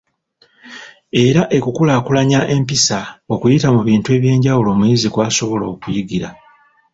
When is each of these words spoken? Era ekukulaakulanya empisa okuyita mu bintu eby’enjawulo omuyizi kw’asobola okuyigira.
Era 1.25 1.43
ekukulaakulanya 1.57 2.39
empisa 2.55 2.99
okuyita 3.33 3.67
mu 3.75 3.81
bintu 3.87 4.07
eby’enjawulo 4.15 4.67
omuyizi 4.71 5.07
kw’asobola 5.13 5.65
okuyigira. 5.73 6.29